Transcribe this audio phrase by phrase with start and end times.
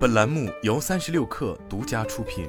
[0.00, 2.48] 本栏目由三十六氪独家出品。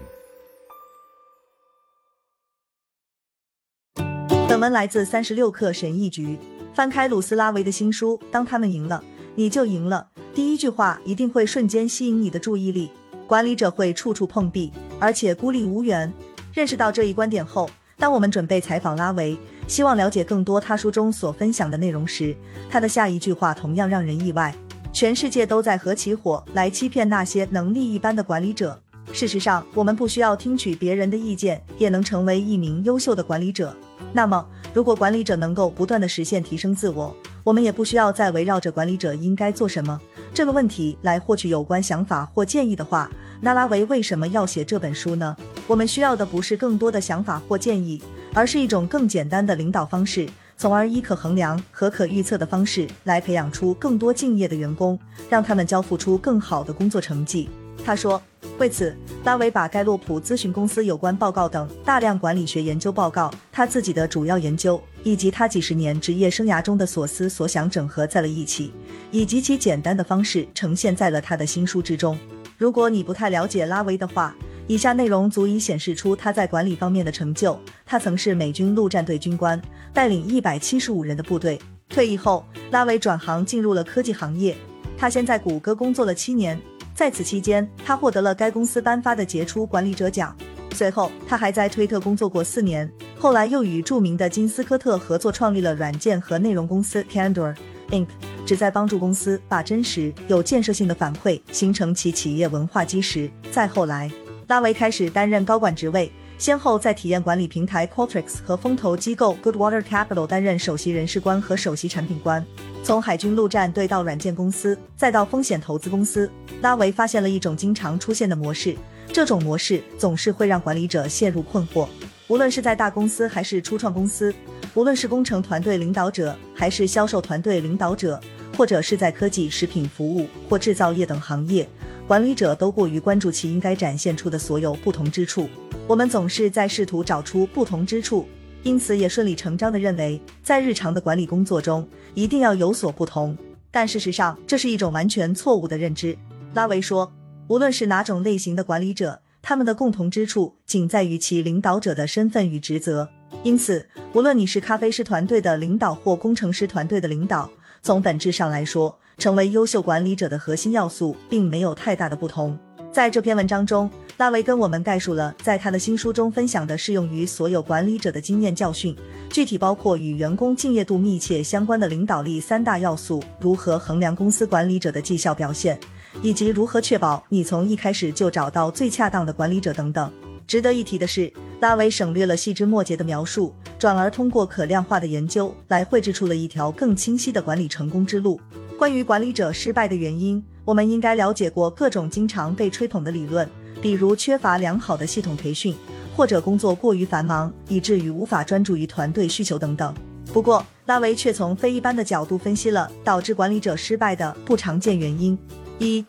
[4.47, 6.39] 本文来自三十六氪神译局。
[6.73, 9.03] 翻开鲁斯拉维的新书《当他们赢了，
[9.35, 12.89] 你就赢了》，第一句话一定会瞬间吸引你的注意力。
[13.27, 16.09] 管理者会处处碰壁，而且孤立无援。
[16.54, 19.38] 认识到这一观点后，当我们准备采访拉维，
[19.68, 22.33] 希望了解更多他书中所分享的内容时，
[22.70, 24.55] 他的下一句话同样让人意外。
[24.94, 28.80] 全世界都在合起伙来欺骗那些能力一般的管理者。
[29.14, 33.76] 事实上，我们不需要听取别人的意见，也能成为一名优秀的管理者。
[34.13, 39.99] 那么，如果管理者能够不断的实现提升自我，我们也不需要再围绕着管理者应该做什么
[40.34, 43.10] 这个问题来获取有关想法或建议的话，
[43.41, 45.35] 那拉维为什么要写这本书呢？
[45.68, 48.02] 我们需要的不是更多的想法或建议，
[48.34, 50.27] 而是一种更简单的领导方式。
[50.61, 57.49] 从而以可衡量和可预测的方式来培养出更多敬业的员工，让他们交付出更好的工作成绩。
[57.84, 58.21] 他说，
[58.59, 68.72] 为此，拉维把盖洛普咨询公司有关报告等大量管理学研究报告、他自己的主要研究以及他几十年职业生涯中的所思所想整合在了一起，
[69.09, 72.16] 以极其简单的方式呈现在了他的新书之中。
[72.56, 74.36] 如果你不太了解拉维的话，
[74.67, 77.59] 以下内容足以显示出他在管理方面的成就。
[77.86, 79.62] 他曾是美军陆战队军官，
[79.94, 81.59] 带领一百七十五人的部队。
[81.90, 84.56] 退役后，拉维转行进入了科技行业。
[84.98, 86.58] 他先在谷歌工作了七年，
[86.95, 90.36] 在此期间，他获得了该公司颁发的杰出管理者奖。
[90.73, 97.53] 随后，他还在推特工作过四年，后来又与著名的金斯科特合作创立了软件和内容公司 Candor
[97.90, 98.08] Inc，
[98.46, 103.30] 旨在帮助公司把真实、有建设性的反馈形成其企业文化基石。
[103.52, 104.09] 再后来，
[104.52, 112.46] 拉维开始担任高管职位，先后在体验管理平台 Qualtrics 和风投机构 Goodwater Capital 担任首席人事官和首席产品官。
[112.84, 116.30] 从海军陆战队到软件公司，再到风险投资公司，
[116.62, 118.76] 拉维发现了一种经常出现的模式。
[119.14, 121.88] 这种模式总是会让管理者陷入困惑。
[122.28, 124.36] 无论是在大公司还是初创公司，
[124.74, 128.20] 无论是工程团队领导者还是销售团队领导者，
[128.58, 131.66] 或者是在科技、食品服务或制造业等行业。
[132.12, 135.48] 管理者都过于关注其应该展现出的所有不同之处，
[135.88, 138.28] 我们总是在试图找出不同之处，
[138.64, 143.38] 因此也顺理成章地认为，在日常的管理工作中一定要有所不同。
[143.72, 146.18] 但事实上，这是一种完全错误的认知。
[146.54, 147.10] 拉维说，
[147.48, 153.08] 无论是哪种类型的管理者，他们的共同之处仅在于其领导者的身份与职责。
[153.42, 157.50] 因此，无论你是咖啡师团队的领导或工程师团队的领导，
[157.82, 159.00] 从本质上来说。
[159.22, 162.58] 成为优秀管理者的核心要素，并没有太大的不同。
[162.92, 163.88] 在这篇文章中，
[164.18, 168.98] 拉维跟我们概述了在他的新书中分享的适用于所有管理者的经验教训，
[169.30, 175.80] 具体包括与员工敬业度密切相关的领导力三大要素，如何衡量公司管理者的绩效表现，
[176.24, 180.12] 以及如何确保你从一开始就找到最恰当的管理者等等。
[180.48, 188.42] 值得一提的是，拉维省略了细枝末节的描述，转而通过可量化的研究来绘制出了一条更清晰的管理成功之路。
[188.81, 193.47] 关于管理者失败的原因，我们应该了解过各种经常被吹捧的理论，
[193.80, 195.75] 比如缺乏良好的系统培训，
[196.16, 199.94] 或者工作过于繁忙以至于无法专注于团队需求等等。
[200.34, 205.38] 不过，拉维却从非一般的角度分析了导致管理者失败的不常见原因。
[205.78, 206.03] 一、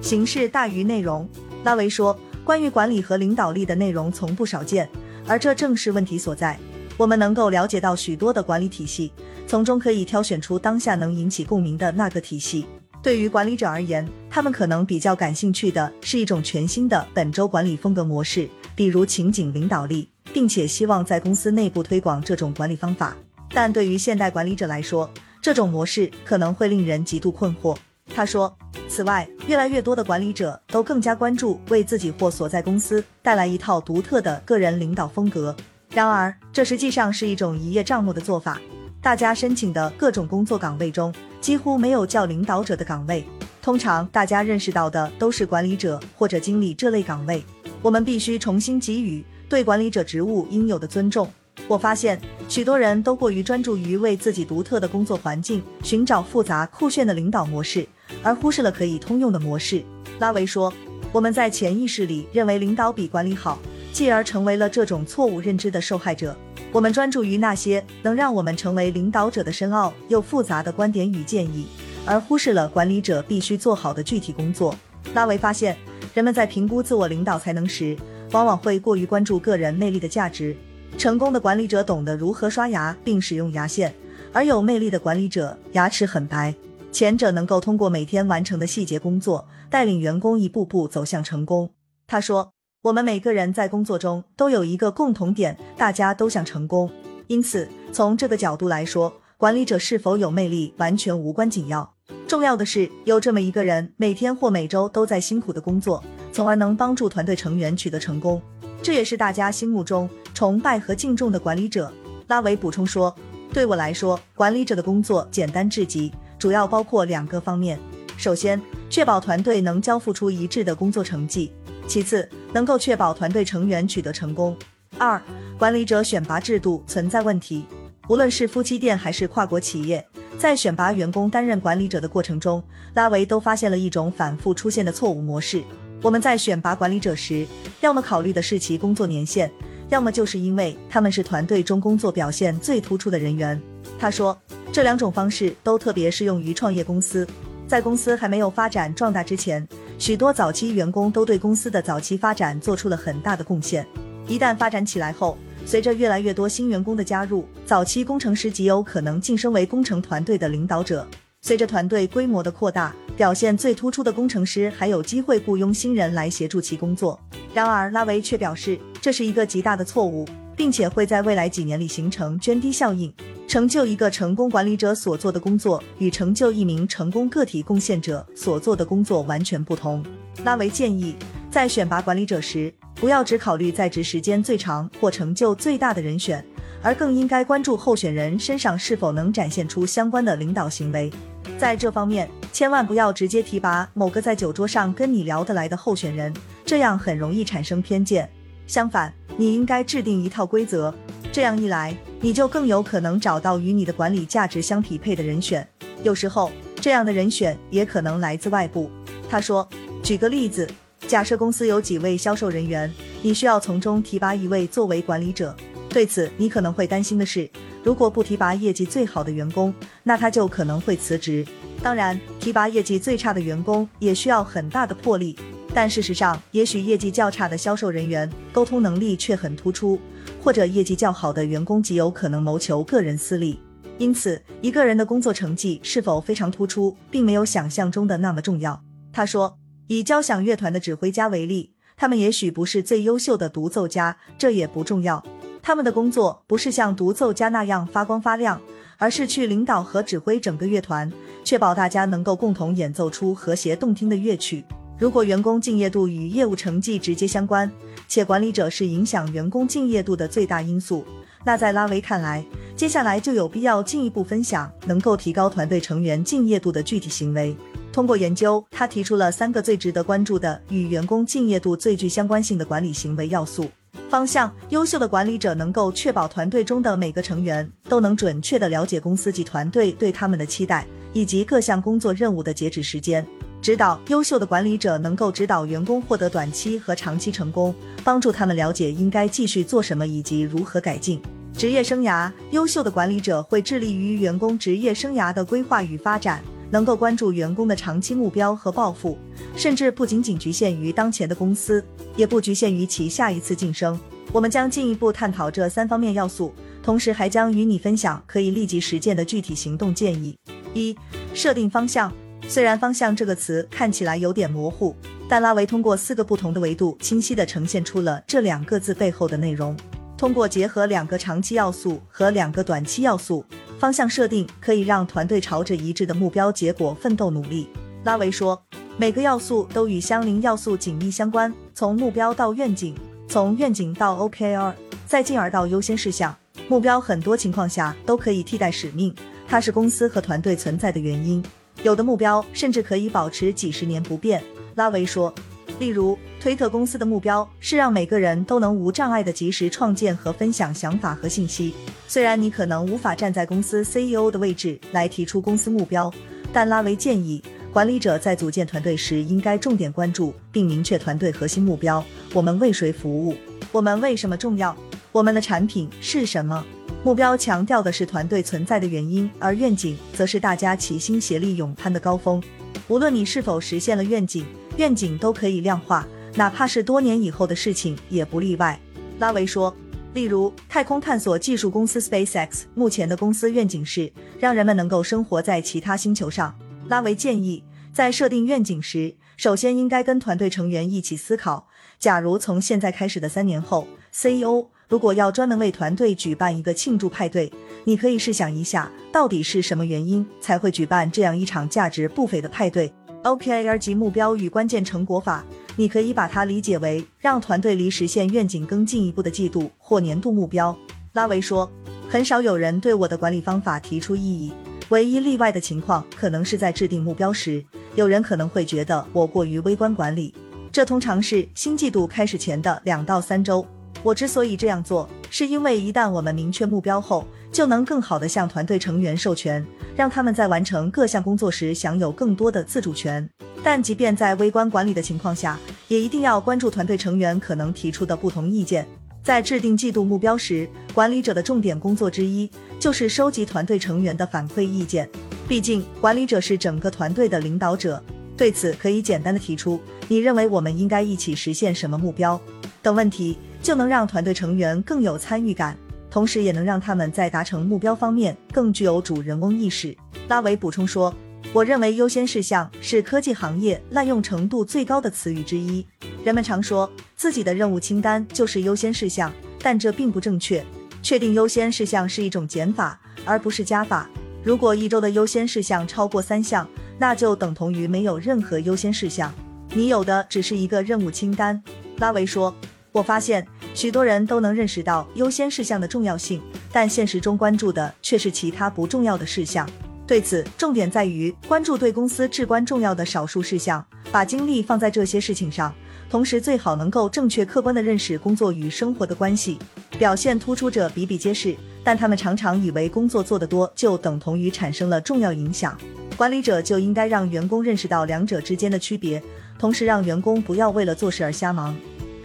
[0.00, 1.28] 形式大于内容。
[1.64, 4.88] 拉维说，关于管理和领导力的内容从不少见，
[5.26, 6.56] 而这正是问题所在。
[6.96, 9.12] 我们能够了解到许多的管理体系。
[9.46, 12.66] 从中可以挑选出当下能引起共鸣的那个体系。
[13.02, 23.16] 对于管理者而言，他们可能比较感兴趣的是一种全新的本周管理风格模式，比如情景领导力，并且希望在公司内部推广这种管理方法。
[23.50, 25.08] 但对于现代管理者来说，
[25.40, 27.76] 这种模式可能会令人极度困惑。
[28.12, 28.52] 他说，
[28.88, 35.54] 此外，越来越多的管理者都更加关注为自己或所在公司带来一套独特的个人领导风格。
[35.96, 38.60] 然而，这实际上是一种一叶障目的做法。
[39.00, 43.24] 大家申请的各种工作岗位中，几乎没有叫领导者的岗位。
[43.62, 47.42] 通常大家认识到的都是管理者或者经理这类岗位。
[47.80, 51.26] 我们必须重新给予对管理者职务应有的尊重。
[51.66, 57.88] 我发现许多人都过于专注于为自己独特的工作环境寻找复杂酷炫的领导模式，
[58.22, 59.82] 而忽视了可以通用的模式。
[60.18, 60.70] 拉维说
[61.10, 63.58] ：“我们在潜意识里认为领导比管理好，
[63.96, 66.36] 继而成为了这种错误认知的受害者。”
[66.70, 71.66] 我们专注于那些能让我们成为领导者的深奥又复杂的观点与建议，
[72.04, 74.76] 而忽视了管理者必须做好的具体工作。
[75.14, 75.74] 拉维发现，
[76.12, 77.96] 人们在评估自我领导才能时，
[78.32, 80.54] 往往会过于关注个人魅力的价值。
[80.98, 83.94] 成功的管理者懂得如何刷牙并使用牙线，
[84.34, 86.54] 而有魅力的管理者牙齿很白。
[86.92, 91.70] 前者能够通过每天完成的细节工作，带领员工一步步走向成功。
[92.06, 92.52] 他说
[92.86, 96.88] ：“我们每个人在工作中都有一个共同点，大家都想成功。
[97.26, 101.92] 因此，从这个角度来说，管理者是否有魅力完全无关紧要。
[102.28, 106.00] 重要的是有这么一个人，每天或每周都在辛苦的工作，
[106.30, 108.40] 从而能帮助团队成员取得成功。
[108.80, 111.92] 这也是大家心目中崇拜和敬重的管理者。”
[112.28, 113.12] 拉维补充说
[113.52, 117.76] ：“对我来说，管理者的工作简单至极，主要包括两个方面。
[118.16, 121.50] 首先，确保团队能交付出一致的工作成绩。”
[121.86, 124.56] 其次，能够确保团队成员取得成功。
[124.98, 125.20] 二，
[125.58, 127.66] 管理者选拔制度存在问题。
[128.08, 130.04] 无论是夫妻店还是跨国企业，
[130.38, 132.62] 在选拔员工担任管理者的过程中，
[132.94, 135.62] 拉维都发现了一种反复出现的错误模式。
[136.02, 137.46] 我们在选拔管理者时，
[137.80, 139.50] 要么考虑的是其工作年限，
[139.88, 143.60] 要么就是因为他们是团队中工作表现最突出的人员。
[143.98, 144.36] 他说，
[144.72, 147.26] 这两种方式都特别适用于创业公司，
[147.66, 149.66] 在公司还没有发展壮大之前。
[149.98, 153.86] 许多早期员工都对公司的早期发展做出了很大的贡献。
[154.28, 161.06] 一旦发展起来后，随着越来越多新员工的加入，早期工程师极有可能晋升为工程团队的领导者。
[161.40, 167.18] 随着团队规模的扩大，表现最突出的工程师还有机会雇佣新人来协助其工作。
[167.54, 170.26] 然而，拉维却表示这是一个极大的错误，
[170.56, 173.12] 并且会在未来几年里形成涓滴效应。
[173.46, 180.04] 成就一个成功管理者所做的工作，与成就一名成功个体贡献者所做的工作完全不同。
[180.42, 181.14] 拉维建议，
[181.50, 186.44] 在选拔管理者时，不要只考虑在职时间最长或成就最大的人选，
[186.82, 191.10] 而更应该关注候选人身上是否能展现出相关的领导行为。
[191.56, 198.28] 在这方面，千万不要直接提拔某个在酒桌上跟你聊得来的候选人，这样很容易产生偏见。
[198.66, 200.94] 相反，你应该制定一套规则。
[201.32, 205.66] 这样一来，你就更有可能找到与你的管理价值相匹配的人选。
[206.02, 208.90] 有时候，这样的人选也可能来自外部。
[209.28, 209.68] 他说
[210.02, 210.68] ：“举个例子，
[211.06, 212.92] 假设公司有几位销售人员，
[213.22, 215.54] 你需要从中提拔一位作为管理者。
[215.90, 217.48] 对此，你可能会担心的是，
[217.82, 221.46] 如果不提拔业绩最好的员工，那他就可能会辞职。
[221.82, 225.38] 当然，提拔业绩最差的员工也需要很大的魄力。
[225.76, 230.00] 但事实上，也许业绩较差的销售人员沟通能力却很突出。”
[230.42, 233.60] 或者业绩较好的员工极有可能谋求个人私利，
[233.98, 238.82] 因此一个人的工作成绩是否非常突出，并没有想象中的那么重要。
[239.12, 245.22] 他说，以交响乐团的指挥家为例，他们也许不是最优秀的独奏家，这也不重要。
[245.60, 248.58] 他们的工作不是像独奏家那样发光发亮，
[248.96, 251.12] 而是去领导和指挥整个乐团，
[251.44, 254.64] 确保大家能够共同演奏出和谐动听的乐曲。
[254.98, 257.70] 如果员工敬业度与业务成绩直接相关，
[258.08, 261.04] 且管理者是影响员工敬业度的最大因素，
[261.44, 262.42] 那在拉维看来，
[262.74, 267.54] 接下来就有必要进一步分享能够提高团队成员敬业度的具体行为。
[267.92, 273.70] 通过研究，他提出了三个最值得关注的与员工敬业度最具相关性的管理行为要素
[274.08, 274.50] 方向。
[274.70, 283.26] 优秀的管理者能够确保团队中的每个成员都能准确地了解公司及团队对他们的期待，以及各项工作任务的截止时间。
[283.66, 287.74] 指导优秀的管理者能够指导员工获得短期和长期成功，
[288.04, 291.20] 帮助他们了解应该继续做什么以及如何改进
[291.52, 292.30] 职业生涯。
[292.52, 296.40] 优秀的管理者会致力于员工职业生涯的规划与发展，
[296.70, 299.18] 能够关注员工的长期目标和抱负，
[299.56, 301.84] 甚至不仅仅局限于当前的公司，
[302.14, 303.98] 也不局限于其下一次晋升。
[304.30, 306.54] 我们将进一步探讨这三方面要素，
[306.84, 310.38] 同时还将与你分享可以立即实践的具体行动建议。
[310.72, 310.96] 一、
[311.34, 312.12] 设定方向。
[312.48, 314.94] 虽然“方向”这个词看起来有点模糊，
[315.28, 319.76] 但拉维通过四个不同的维度，清晰地呈现出了这两个字背后的内容。
[320.16, 323.44] 通过结合两个长期要素和两个短期要素，
[323.78, 327.68] 方向设定可以让团队朝着一致的目标结果奋斗努力。
[328.04, 328.62] 拉维说，
[328.96, 332.96] 每个要素都与相邻要素紧密相关，从目标到愿景，
[333.28, 334.72] 从愿景到 OKR，
[335.04, 336.34] 再进而到优先事项。
[336.68, 339.12] 目标很多情况下都可以替代使命，
[339.48, 341.44] 它是公司和团队存在的原因。
[341.86, 344.42] 有的目标甚至可以保持几十年不变，
[344.74, 345.32] 拉维说。
[345.78, 351.72] 例如，推特公司的目标是让每个人都能无障碍的及时创建和分享想法和信息。
[352.08, 356.12] 虽然你可能无法站在公司 CEO 的位置来提出公司目标，
[356.52, 357.40] 但拉维建议
[357.72, 363.36] 管理者在组建团队时应该重点关注并明确团队核心目标：我们为谁服务？
[363.70, 364.76] 我们为什么重要？
[365.12, 366.66] 我们的产品是什么？
[367.06, 372.42] 目标强调的是团队存在的原因，而愿景则是大家齐心协力勇攀的高峰。
[372.88, 374.44] 无论你是否实现了愿景，
[374.76, 378.76] 愿景都可以量化，哪怕是多年以后的事情也不例外。
[379.20, 379.72] 拉维说，
[380.14, 386.58] 例如太空探索技术公司 SpaceX 目前的公司愿景是让人们能够生活在其他星球上。
[386.88, 391.68] 拉维建议，在设定愿景时，首先应该跟团队成员一起思考，
[392.00, 397.52] 假如从现在开始的三年后，CEO 如果要专门为团队举办一个庆祝派对，
[397.84, 402.92] 你可以试想一下，到底是什么原因才会举办这样一场价值不菲的派对
[403.24, 410.76] ？OKR 级目标与关键成果法，你可以把它理解为让团队离实现愿景更进一步的季度或年度目标。
[411.14, 411.68] 拉维说，
[412.08, 414.52] 很少有人对我的管理方法提出异议，
[414.90, 417.64] 唯一例外的情况可能是在制定目标时，
[417.96, 420.32] 有人可能会觉得我过于微观管理。
[420.70, 423.66] 这通常是新季度开始前的两到三周。
[424.02, 429.64] 我之所以这样做，是因为一旦我们明确目标后，就能更好地向团队成员授权，
[429.96, 433.28] 让他们在完成各项工作时享有更多的自主权。
[433.64, 438.86] 但即便在微观管理的情况下，也一定要关注团队成员可能提出的不同意见。
[439.24, 442.48] 在制定季度目标时，管理者的重点工作之一
[442.78, 445.08] 就是收集团队成员的反馈意见。
[445.48, 448.00] 毕竟，管理者是整个团队的领导者。
[448.36, 452.38] 对此，可以简单的提出你认为我们应该一起实现什么目标
[452.86, 453.36] 等问题。
[453.62, 455.76] 就能让团队成员更有参与感，
[456.08, 459.96] 同时也能让他们在达成目标方面更具有主人翁意识。
[460.28, 461.12] 拉维补充说
[461.52, 465.84] ：“我认为优先事项是科技行业滥用程度最高的词语之一。
[466.22, 470.64] 人们常说自己的任务清单就是优先事项，但这并不正确。
[471.02, 474.08] 确定优先事项是一种减法，而不是加法。
[474.44, 476.68] 如果一周的优先事项超过三项，
[477.00, 479.34] 那就等同于没有任何优先事项，
[479.74, 481.60] 你有的只是一个任务清单。”
[481.98, 482.54] 拉维说。
[482.96, 486.40] 我发现许多人都能认识到优先事项的重要性，
[486.72, 489.68] 但现实中关注的却是其他不重要的事项。
[490.06, 495.74] 对此，重点在于关注对公司至关重要的少数事项，把精力放在这些事情上，
[496.08, 499.58] 同时最好能够正确客观地认识工作与生活的关系。
[499.98, 505.76] 表现突出者比比皆是，但他们常常以为工作做得多就等同于产生了重要影响。
[506.16, 509.22] 管理者就应该让员工认识到两者之间的区别，
[509.58, 511.76] 同时让员工不要为了做事而瞎忙。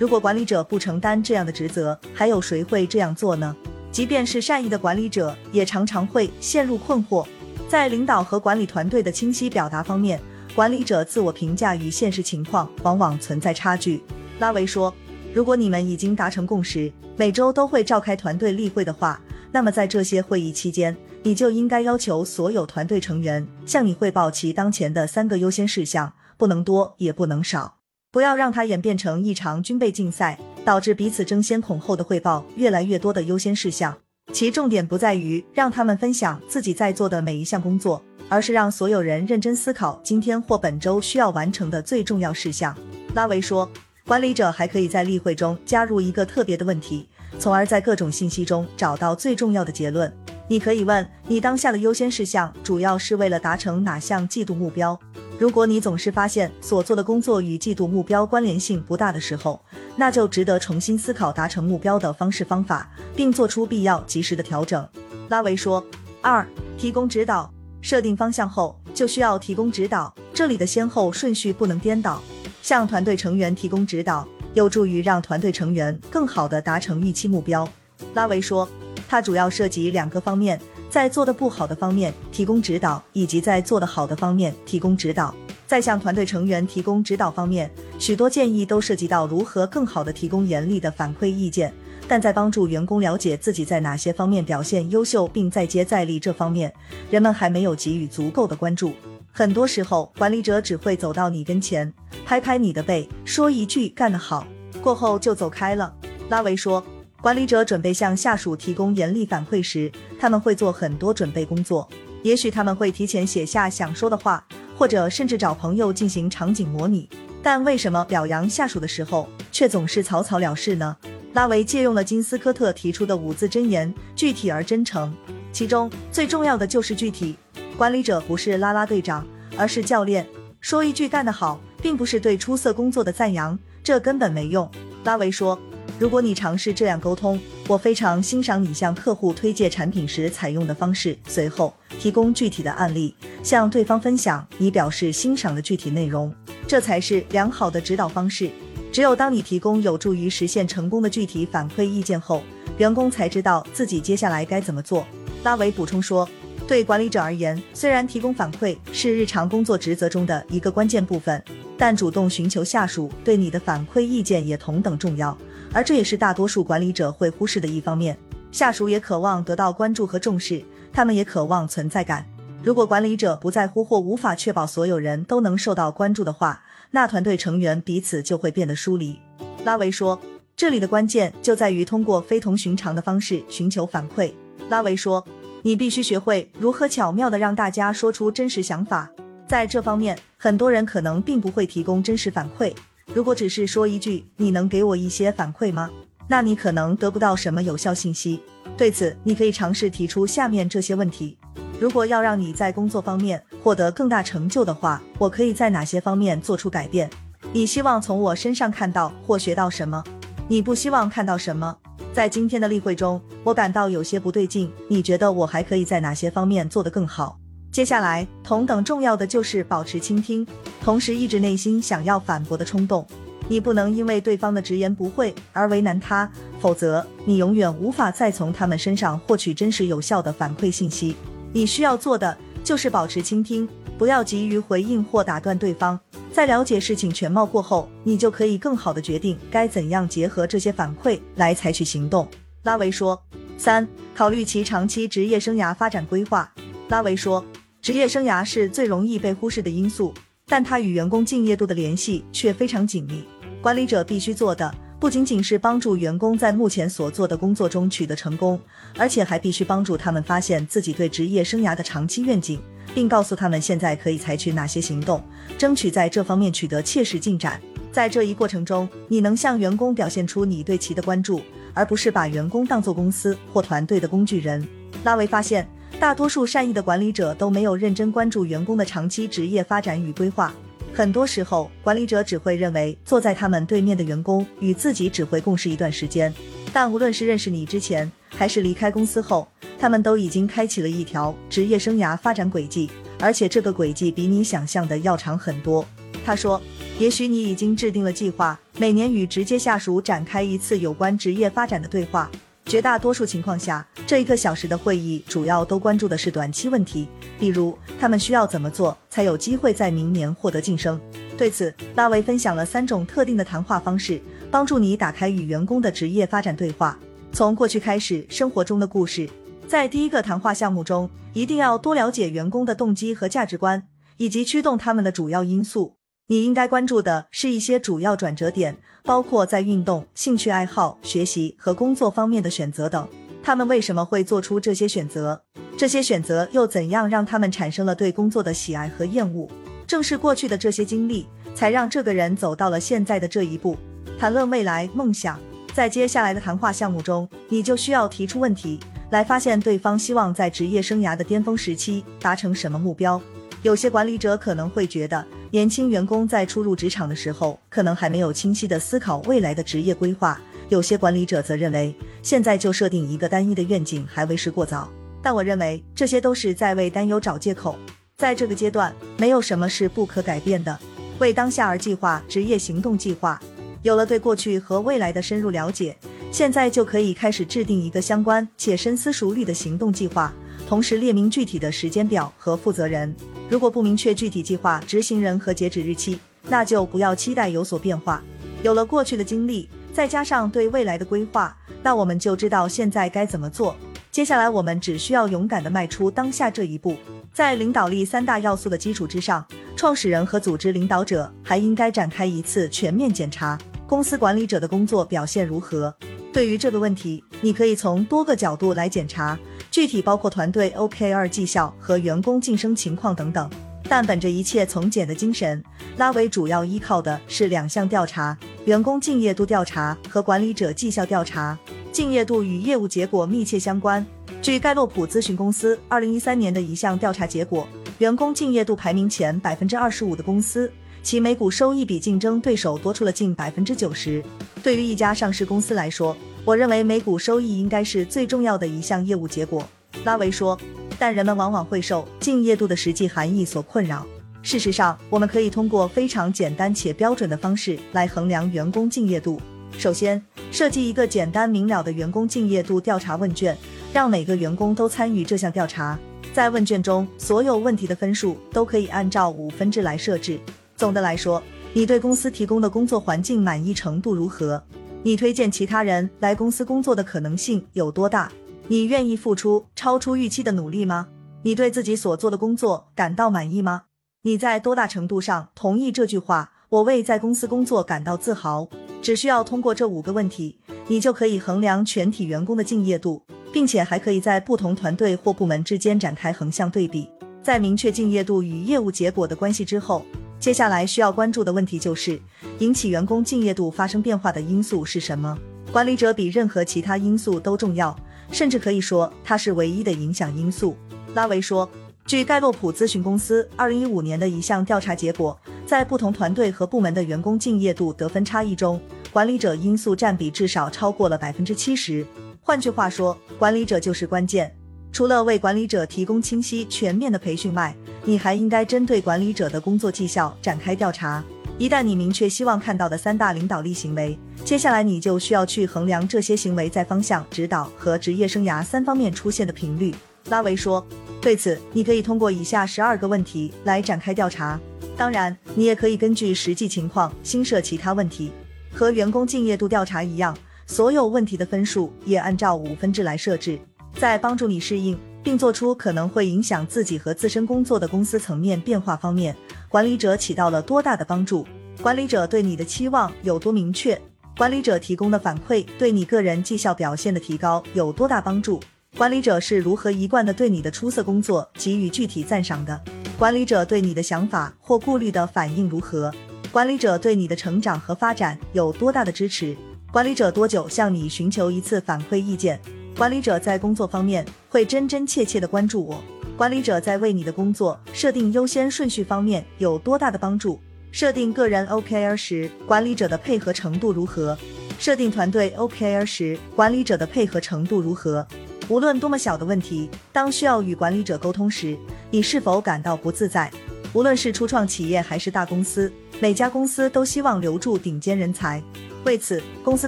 [0.01, 3.55] 如果管理者不承担这样的职责，还有谁会这样做呢？
[3.91, 7.24] 即便是善意的管理者，也常常会陷入困惑。
[7.70, 10.20] 在领导和管理团队的清晰表达方面，
[10.55, 14.01] 管理者自我评价与现实情况往往存在差距。
[14.39, 14.91] 拉维说
[15.36, 27.75] ：“如果你们已经达成共识，每周都会召开团队例会的话，那么在这些会议期间，你就应该要求所有团队成员向你汇报其当前的三个优先事项，不能多也不能少。”
[28.11, 33.97] 不要让它演变成一场军备竞赛，导致彼此争先恐后的汇报越来越多的优先事项。
[34.33, 42.75] 其重点不在于让他们分享自己在做的每一项工作，而是让所有人认真思考今天或本周需要完成的最重要事项。
[43.13, 43.69] 拉维说，
[44.05, 47.07] 管理者还可以在例会中加入一个特别的问题，
[47.39, 50.11] 从而在各种信息中找到最重要的结论。
[50.49, 54.99] 你可以问你当下的优先事项主要是为了达成哪项季度目标。
[55.41, 59.60] 如果你总是发现所做的工作与季度目标关联性不大的时候，
[59.95, 64.88] 那就值得重新思考达成目标的方式方法，并做出必要及时的调整。
[65.29, 65.83] 拉维说：
[66.21, 72.21] 二、提供指导，设定方向后就需要提供指导，这里的先后顺序不能颠倒。
[72.62, 77.67] 向团队成员提供指导，有助于让团队成员更好地达成预期目标。
[78.13, 78.69] 拉维说，
[79.10, 80.62] 它主要涉及两个方面。
[80.91, 85.33] 在做的不好的方面提供指导，以及在做的好的方面提供指导。
[85.65, 91.74] 在向团队成员提供指导方面，许多建议都涉及到如何更好的提供严厉的反馈意见。
[92.10, 96.74] 但在帮助员工了解自己在哪些方面表现优秀并再接再厉这方面，
[97.10, 98.91] 人们还没有给予足够的关注。
[99.31, 101.93] 很多时候，管理者只会走到你跟前，
[102.25, 104.45] 拍拍你的背，说一句“干得好”，
[104.83, 105.93] 过后就走开了。
[106.27, 106.83] 拉维说。
[107.21, 111.87] 管理者准备向下属提供严厉反馈时，他们会做很多准备工作。
[112.23, 114.43] 也许他们会提前写下想说的话，
[114.75, 117.07] 或者甚至找朋友进行场景模拟。
[117.43, 120.97] 但为什么表扬下属的时候却总是草草了事呢？
[121.33, 125.13] 拉维借用了金斯科特提出的五字真言：具体而真诚。
[125.53, 127.35] 其中最重要的就是具体。
[127.77, 129.25] 管理者不是啦啦队长，
[129.55, 130.27] 而是教练。
[130.59, 134.67] 说一句干得好，并不是对出色工作的赞扬，这根本没用。
[135.03, 135.59] 拉维说。
[136.01, 141.15] 如果你尝试这样沟通，我非常欣赏你向客户推荐产品时采用的方式。
[141.27, 146.34] 随后提供具体的案例，向对方分享你表示欣赏的具体内容，
[146.65, 148.50] 这才是良好的指导方式。
[148.91, 152.41] 只有当你提供有助于实现成功的具体反馈意见后，
[152.79, 155.05] 员工才知道自己接下来该怎么做。
[155.43, 156.27] 拉维补充说，
[156.67, 161.43] 对管理者而言，虽然提供反馈是日常工作职责中的一个关键部分，
[161.77, 165.38] 但主动寻求下属对你的反馈意见也同等重要。
[165.73, 168.17] 而这也是大多数管理者会忽视的一方面。
[168.51, 172.25] 下属也渴望得到关注和重视，他们也渴望存在感。
[172.61, 176.61] 如果管理者不在乎或无法确保所有人都能受到关注的话，
[176.91, 179.17] 那团队成员彼此就会变得疏离。
[179.63, 180.19] 拉维说，
[180.55, 184.31] 这里的关键就在于通过非同寻常的方式寻求反馈。
[184.69, 185.25] 拉维说，
[185.63, 189.09] 你必须学会如何巧妙地让大家说出真实想法。
[189.47, 192.73] 在这方面，很多人可能并不会提供真实反馈。
[193.13, 195.89] 如果只是说一句“你能给我一些反馈吗”，
[196.29, 198.39] 那你可能得不到什么有效信息。
[198.77, 201.37] 对此，你可以尝试提出下面这些问题。
[201.77, 207.09] 如果要让你在工作方面获得更大成就的话，我可以在哪些方面做出改变？
[207.51, 210.01] 你希望从我身上看到或学到什么？
[210.47, 211.75] 你不希望看到什么？
[212.13, 214.71] 在今天的例会中，我感到有些不对劲。
[214.87, 217.37] 你觉得我还可以在哪些方面做得更好？
[217.71, 220.45] 接下来，同等重要的就是保持倾听，
[220.83, 223.07] 同时抑制内心想要反驳的冲动。
[223.47, 231.15] 你不能因为对方的直言不讳而为难他，否则你永远无法再从他们身上获取真实有效的反馈信息。
[231.53, 235.97] 你需要做的就是保持倾听，不要急于回应或打断对方。
[236.33, 242.27] 在了解事情全貌过后，你就可以更好的决定该怎样结合这些反馈来采取行动。
[242.63, 243.21] 拉维说：
[243.57, 246.49] 三、考虑其长期职业生涯发展规划。
[246.87, 247.43] 拉维说，
[247.81, 250.13] 职业生涯是最容易被忽视的因素，
[250.45, 253.23] 但它与员工敬业度的联系却非常紧密。
[253.59, 254.71] 管理者必须做的。
[255.00, 258.61] 不仅仅是帮助员工在目前所做的工作中取得成功，
[259.00, 262.61] 而且还必须帮助他们发现自己对职业生涯的长期愿景，
[262.93, 265.23] 并告诉他们现在可以采取哪些行动，
[265.57, 267.59] 争取在这方面取得切实进展。
[267.91, 271.41] 在这一过程中，你能向员工表现出你对其的关注，
[271.73, 274.63] 而不是把员工当作公司或团队的工具人。
[275.03, 275.67] 拉维发现，
[276.00, 280.53] 大多数善意的管理者都没有认真关注员工的长期职业发展与规划。
[280.93, 286.33] 很多时候，管理者只会认为坐在他们对面的员工与自己只会共事一段时间，
[286.74, 289.48] 但无论是认识你之前，还是离开公司后，
[289.79, 295.86] 他们都已经开启了一条职业生涯发展轨迹，而且这个轨迹比你想象的要长很多。
[296.25, 296.62] 他说
[297.00, 302.29] ：“也许你已经制定了计划，每年与直接下属展开一次有关职业发展的对话。
[302.72, 307.05] 绝大多数情况下，这一个小时的会议主要都关注的是短期问题。”
[307.38, 310.98] 比如，他们需要怎么做才有机会在明年获得晋升？
[311.38, 316.98] 对此，拉维分享了三种特定的谈话方式，帮助你打开与员工的职业发展对话。
[317.34, 319.29] 从过去开始，生活中的故事。
[319.68, 323.84] 在第一个谈话项目中，一定要多了解员工的动机和价值观，
[324.16, 325.98] 以及驱动他们的主要因素。
[326.31, 333.05] 你应该关注的是一些主要转折点，包括在运动、兴趣爱好、学习和工作方面的选择等。
[333.44, 335.41] 他们为什么会做出这些选择？
[335.77, 339.46] 这些选择又怎样让他们产生了对工作的喜爱和厌恶？
[339.85, 343.75] 正是过去的这些经历，才让这个人走到了现在的这一步。
[344.17, 345.37] 谈论未来梦想，
[345.74, 353.22] 在接下来的谈话项目中，你就需要提出问题，来发现对方希望在职业生涯的巅峰时期达成什么目标。
[353.63, 360.41] 有些管理者可能会觉得，年轻员工在初入职场的时候，可能还没有清晰的思考未来的职业规划。
[360.69, 364.89] 有些管理者则认为，现在就设定一个单一的愿景还为时过早。
[365.21, 367.77] 但我认为这些都是在为担忧找借口。
[368.17, 370.75] 在这个阶段，没有什么是不可改变的。
[371.19, 373.39] 为当下而计划职业行动计划。
[373.83, 375.95] 有了对过去和未来的深入了解，
[376.31, 380.33] 现在就可以开始制定一个相关且深思熟虑的行动计划，
[380.67, 383.15] 同时列明具体的时间表和负责人。
[383.51, 388.24] 如果不明确具体计划执行人和截止日期，那就不要期待有所变化。
[388.64, 389.68] 有了过去的经历。
[389.94, 393.75] 再加上对未来的规划，那我们就知道现在该怎么做。
[394.09, 396.96] 接下来，我们只需要勇敢地迈出当下这一步。
[397.33, 403.57] 在领导力三大要素的基础之上，创始人和组织领导者还应该展开一次全面检查：
[403.91, 405.93] 公司管理者的工作表现如何？
[406.31, 409.37] 对于这个问题，你可以从多个角度来检查，
[409.69, 413.49] 具体包括团队 OKR 绩效和员工晋升情况等等。
[413.89, 415.61] 但本着一切从简的精神，
[415.97, 418.37] 拉维主要依靠的是两项调查。
[418.63, 421.59] 员工敬业度调查和管理者绩效调查，
[421.91, 424.05] 敬业度与业务结果密切相关。
[424.41, 430.71] 据盖洛普咨询公司二零一三年的一项调查结果，员工敬业度排名前百分之二十五的公司，
[431.03, 434.24] 其每股收益比竞争对手多出了近百分之九十。
[434.61, 439.68] 对于一家上市公司来说，我认为每股收益应该是最重要的一项业务结果。
[440.05, 440.57] 拉维说，
[441.00, 444.05] 但人们往往会受敬业度的实际含义所困扰。
[444.44, 449.42] 事实上，我们可以通过非常简单且标准的方式来衡量员工敬业度。
[449.77, 453.57] 首先，设计一个简单明了的员工敬业度调查问卷，
[453.94, 455.98] 让每个员工都参与这项调查。
[456.33, 460.40] 在问卷中，所有问题的分数都可以按照五分制来设置。
[460.81, 464.63] 总的来说，你对公司提供的工作环境满意程度如何？
[465.03, 468.31] 你推荐其他人来公司工作的可能性有多大？
[468.67, 471.09] 你愿意付出超出预期的努力吗？
[471.44, 473.83] 你对自己所做的工作感到满意吗？
[474.24, 476.51] 你在多大程度上同意这句话？
[476.70, 478.67] 我为在公司工作感到自豪。
[479.03, 483.22] 只需要通过这五个问题，你就可以衡量全体员工的敬业度，
[483.53, 487.07] 并且还可以在不同团队或部门之间展开横向对比。
[487.44, 490.03] 在明确敬业度与业务结果的关系之后，
[490.41, 492.19] 接下来需要关注的问题就是
[492.57, 495.37] 引起员工敬业度发生变化的因素是什么？
[495.71, 497.95] 管理者比任何其他因素都重要，
[498.31, 500.75] 甚至可以说它是唯一的影响因素。
[501.13, 501.69] 拉维说，
[502.07, 508.81] 据盖洛普咨询公司二零一五年的一项调查结果，在不同团队和部门的员工敬业度得分差异中，
[509.13, 512.03] 管理者因素占比至少超过了百分之七十。
[512.41, 514.51] 换句话说，管理者就是关键。
[514.91, 517.73] 除了为管理者提供清晰全面的培训外，
[518.03, 521.23] 你还应该针对管理者的工作绩效展开调查。
[521.57, 529.93] 一旦你明确希望看到的三大领导力行为，接下来你就需要去衡量这些行为在方向、指导和职业生涯三方面出现的频率。
[530.29, 530.85] 拉维说，
[531.21, 534.59] 对此你可以通过以下十二个问题来展开调查。
[534.97, 538.31] 当然，你也可以根据实际情况新设其他问题。
[538.73, 543.59] 和员工敬业度调查一样，所有问题的分数也按照五分制来设置。
[543.97, 549.35] 在帮助你适应并做出可能会影响自己和自身工作的公司层面变化方面，
[549.69, 551.45] 管理者起到了多大的帮助？
[551.81, 553.99] 管理者对你的期望有多明确？
[554.37, 558.59] 管理者提供的反馈对你个人绩效表现的提高有多大帮助？
[558.97, 562.81] 管理者是如何一贯的对你的出色工作给予具体赞赏的？
[563.17, 566.11] 管理者对你的想法或顾虑的反应如何？
[566.51, 569.55] 管理者对你的成长和发展有多大的支持？
[569.91, 572.59] 管理者多久向你寻求一次反馈意见？
[572.97, 576.03] 管理者在工作方面会真真切切的关注我。
[576.37, 580.59] 管理者在为你的工作设定优先顺序方面有多大的帮助？
[580.91, 584.37] 设定个人 OKR 时，管理者的配合程度如何？
[584.77, 588.25] 设定团队 OKR 时，管理者的配合程度如何？
[588.67, 591.77] 无论多么小的问题，当需要与管理者沟通时，
[592.09, 593.51] 你是否感到不自在？
[593.93, 598.61] 无论是初创企业还是大公司，每家公司都希望留住顶尖人才。
[599.05, 599.87] 为此，公司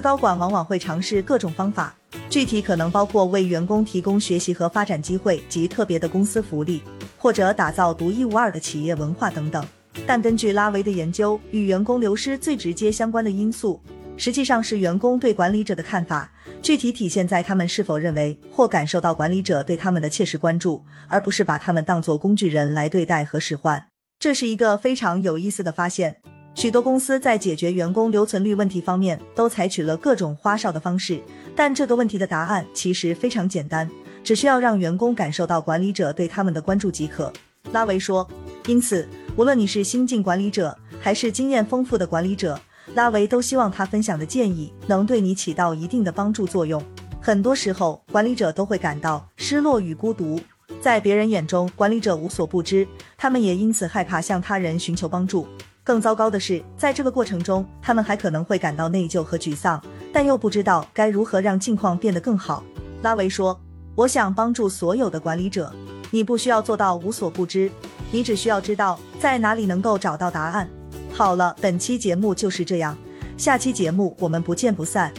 [0.00, 1.94] 高管往往会尝试各种方法。
[2.28, 6.82] 具体可能包括为员工提供学习和发展机会及特别的公司福利，
[7.16, 9.64] 或者打造独一无二的企业文化等等。
[10.04, 13.80] 但根据拉维的研究，与员工流失最直接相关的因素，
[14.16, 16.28] 实际上是员工对管理者的看法，
[16.60, 23.86] 具体体现在他们是否认为或感受到管理者对他们的切实关注，而不是把他们当作工具人来对待和使唤。
[24.18, 26.16] 这是一个非常有意思的发现。
[26.54, 31.20] 许多公司在解决员工留存率问题方面都采取了各种花哨的方式，
[31.54, 33.90] 但这个问题的答案其实非常简单，
[34.22, 37.32] 只需要让员工感受到管理者对他们的关注即可。
[37.72, 38.26] 拉维说
[38.66, 42.58] ：“因此，无论你是新晋管理者还是经验丰富的管理者，
[42.94, 46.80] 拉维都希望他分享的建议能对你起到一定的帮助作用。
[47.20, 50.40] 很多时候，管理者都会感到失落与孤独，
[50.80, 52.86] 在别人眼中，管理者无所不知，
[53.16, 55.48] 他们也因此害怕向他人寻求帮助。”
[55.84, 59.78] 更糟糕的是，在这个过程中，他们还可能会感到内疚和沮丧，
[60.10, 62.64] 但又不知道该如何让境况变得更好。
[63.02, 63.60] 拉维说
[63.94, 65.70] ：“我想帮助所有的管理者，
[66.10, 67.70] 你不需要做到无所不知，
[68.10, 70.66] 你只需要知道在哪里能够找到答案。”
[71.12, 72.96] 好了，本期节目就是这样，
[73.36, 75.12] 下期节目我们不见不散。